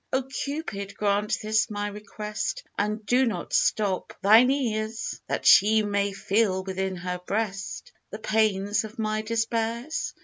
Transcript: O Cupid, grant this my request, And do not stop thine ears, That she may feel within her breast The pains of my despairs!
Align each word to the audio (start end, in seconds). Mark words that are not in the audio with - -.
O 0.11 0.23
Cupid, 0.23 0.97
grant 0.97 1.37
this 1.43 1.69
my 1.69 1.85
request, 1.85 2.63
And 2.75 3.05
do 3.05 3.23
not 3.27 3.53
stop 3.53 4.13
thine 4.23 4.49
ears, 4.49 5.21
That 5.27 5.45
she 5.45 5.83
may 5.83 6.11
feel 6.11 6.63
within 6.63 6.95
her 6.95 7.19
breast 7.27 7.91
The 8.09 8.17
pains 8.17 8.83
of 8.83 8.97
my 8.97 9.21
despairs! 9.21 10.15